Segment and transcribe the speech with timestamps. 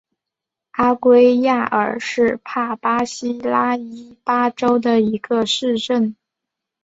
[0.71, 2.37] 阿圭亚尔是
[2.81, 6.15] 巴西帕拉伊巴州的一个市镇。